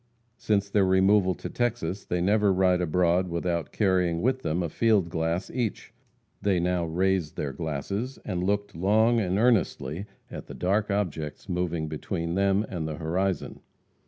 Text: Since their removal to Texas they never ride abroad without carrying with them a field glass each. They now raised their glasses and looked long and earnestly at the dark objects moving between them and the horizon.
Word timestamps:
Since 0.39 0.67
their 0.71 0.83
removal 0.83 1.35
to 1.35 1.47
Texas 1.47 2.03
they 2.05 2.21
never 2.21 2.51
ride 2.51 2.81
abroad 2.81 3.27
without 3.27 3.71
carrying 3.71 4.23
with 4.23 4.41
them 4.41 4.63
a 4.63 4.69
field 4.69 5.09
glass 5.09 5.51
each. 5.51 5.93
They 6.41 6.59
now 6.59 6.85
raised 6.85 7.35
their 7.35 7.53
glasses 7.53 8.17
and 8.25 8.43
looked 8.43 8.73
long 8.75 9.19
and 9.19 9.37
earnestly 9.37 10.07
at 10.31 10.47
the 10.47 10.55
dark 10.55 10.89
objects 10.89 11.47
moving 11.47 11.87
between 11.87 12.33
them 12.33 12.65
and 12.67 12.87
the 12.87 12.95
horizon. 12.95 13.59